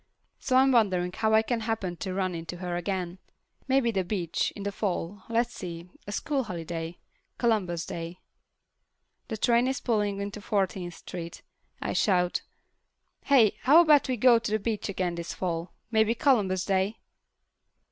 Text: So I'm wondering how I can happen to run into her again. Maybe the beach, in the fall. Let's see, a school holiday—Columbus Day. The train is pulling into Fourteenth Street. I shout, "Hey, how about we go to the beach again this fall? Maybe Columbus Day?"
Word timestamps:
So 0.39 0.55
I'm 0.55 0.71
wondering 0.71 1.11
how 1.13 1.35
I 1.35 1.43
can 1.43 1.59
happen 1.59 1.95
to 1.97 2.11
run 2.15 2.33
into 2.33 2.57
her 2.57 2.75
again. 2.75 3.19
Maybe 3.67 3.91
the 3.91 4.03
beach, 4.03 4.51
in 4.55 4.63
the 4.63 4.71
fall. 4.71 5.21
Let's 5.29 5.53
see, 5.53 5.91
a 6.07 6.11
school 6.11 6.45
holiday—Columbus 6.45 7.85
Day. 7.85 8.17
The 9.27 9.37
train 9.37 9.67
is 9.67 9.79
pulling 9.79 10.19
into 10.19 10.41
Fourteenth 10.41 10.95
Street. 10.95 11.43
I 11.83 11.93
shout, 11.93 12.41
"Hey, 13.25 13.57
how 13.61 13.81
about 13.81 14.07
we 14.07 14.17
go 14.17 14.39
to 14.39 14.51
the 14.51 14.57
beach 14.57 14.89
again 14.89 15.13
this 15.13 15.35
fall? 15.35 15.71
Maybe 15.91 16.15
Columbus 16.15 16.65
Day?" 16.65 16.97